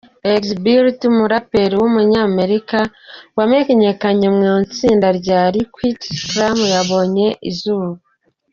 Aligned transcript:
Xzibit, 0.39 0.99
umuraperi 1.11 1.75
w’umunyamerika 1.81 2.79
wamenyekanye 3.37 4.27
mu 4.35 4.41
itsinda 4.65 5.07
rya 5.19 5.41
Likwit 5.53 6.01
Crew 6.29 6.57
yabonye 6.73 7.27
izuba. 7.51 7.95